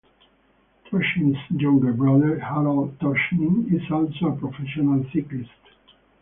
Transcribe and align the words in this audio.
Totschnig's 0.89 1.37
younger 1.51 1.93
brother, 1.93 2.39
Harald 2.39 2.97
Totschnig 2.97 3.71
is 3.71 3.83
also 3.91 4.29
a 4.29 4.35
professional 4.35 5.05
cyclist. 5.13 5.49